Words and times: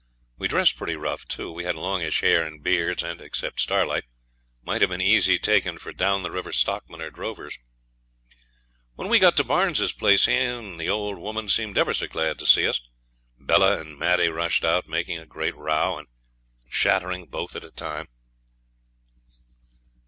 We 0.35 0.47
dressed 0.47 0.77
pretty 0.77 0.95
rough 0.95 1.27
too; 1.27 1.51
we 1.51 1.63
had 1.63 1.75
longish 1.75 2.21
hair 2.21 2.43
and 2.43 2.63
beards, 2.63 3.03
and 3.03 3.21
(except 3.21 3.59
Starlight) 3.61 4.05
might 4.63 4.81
have 4.81 4.89
been 4.89 4.99
easy 4.99 5.37
taken 5.37 5.77
for 5.77 5.93
down 5.93 6.23
the 6.23 6.31
river 6.31 6.51
stockmen 6.51 6.99
or 7.03 7.11
drovers. 7.11 7.59
When 8.95 9.09
we 9.09 9.19
got 9.19 9.37
to 9.37 9.43
Barnes's 9.43 9.93
place 9.93 10.25
he 10.25 10.33
and 10.37 10.81
the 10.81 10.89
old 10.89 11.19
woman 11.19 11.49
seemed 11.49 11.77
ever 11.77 11.93
so 11.93 12.07
glad 12.07 12.39
to 12.39 12.47
see 12.47 12.67
us. 12.67 12.81
Bella 13.37 13.79
and 13.79 13.95
Maddie 13.99 14.29
rushed 14.29 14.65
out, 14.65 14.87
making 14.89 15.19
a 15.19 15.25
great 15.27 15.55
row, 15.55 15.99
and 15.99 16.07
chattering 16.71 17.27
both 17.27 17.55
at 17.55 17.63
a 17.63 17.69
time. 17.69 18.07